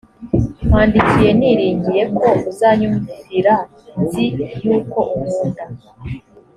nkwandikiye 0.65 1.29
niringiye 1.39 2.03
ko 2.17 2.27
uzanyumvira 2.49 3.53
nzi 4.01 4.25
yuko 4.65 4.99
unkunda 5.17 5.63